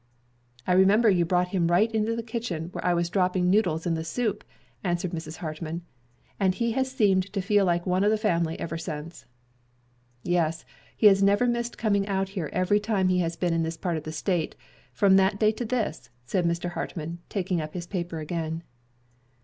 "I 0.65 0.71
remember 0.73 1.11
you 1.11 1.25
brought 1.25 1.49
him 1.49 1.67
right 1.69 1.91
into 1.93 2.15
the 2.15 2.23
kitchen 2.23 2.69
where 2.71 2.83
I 2.83 2.95
was 2.95 3.07
dropping 3.11 3.51
noodles 3.51 3.85
in 3.85 3.93
the 3.93 4.03
soup," 4.03 4.43
answered 4.83 5.11
Mrs. 5.11 5.35
Hartmann, 5.37 5.83
"and 6.39 6.55
he 6.55 6.71
has 6.71 6.91
seemed 6.91 7.31
to 7.31 7.39
feel 7.39 7.65
like 7.65 7.85
one 7.85 8.03
of 8.03 8.09
the 8.09 8.17
family 8.17 8.59
ever 8.59 8.79
since." 8.79 9.27
"Yes, 10.23 10.65
he 10.97 11.05
has 11.05 11.21
never 11.21 11.45
missed 11.45 11.77
coming 11.77 12.07
out 12.07 12.29
here 12.29 12.49
every 12.51 12.79
time 12.79 13.09
he 13.09 13.19
has 13.19 13.35
been 13.35 13.53
in 13.53 13.61
this 13.61 13.77
part 13.77 13.95
of 13.95 14.01
the 14.01 14.11
State, 14.11 14.55
from 14.91 15.17
that 15.17 15.39
day 15.39 15.51
to 15.51 15.65
this," 15.65 16.09
said 16.25 16.45
Mr. 16.47 16.71
Hartmann, 16.71 17.19
taking 17.29 17.61
up 17.61 17.75
his 17.75 17.85
paper 17.85 18.17
again. 18.17 18.63